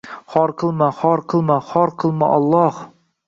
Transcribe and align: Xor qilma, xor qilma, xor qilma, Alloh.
Xor 0.35 0.53
qilma, 0.61 0.87
xor 1.01 1.23
qilma, 1.33 1.57
xor 1.69 1.93
qilma, 2.05 2.31
Alloh. 2.39 2.81